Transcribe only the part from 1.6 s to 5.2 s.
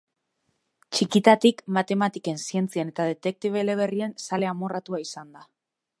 matematiken, zientzien eta detektibe-eleberrien zale amorratua